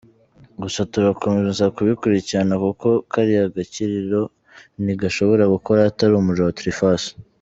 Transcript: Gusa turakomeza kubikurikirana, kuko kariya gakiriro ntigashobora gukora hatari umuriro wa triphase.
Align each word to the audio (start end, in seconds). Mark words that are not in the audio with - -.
Gusa 0.61 0.79
turakomeza 0.91 1.63
kubikurikirana, 1.75 2.55
kuko 2.65 2.87
kariya 3.11 3.45
gakiriro 3.55 4.21
ntigashobora 4.83 5.43
gukora 5.53 5.79
hatari 5.87 6.13
umuriro 6.15 6.45
wa 6.47 6.57
triphase. 6.61 7.09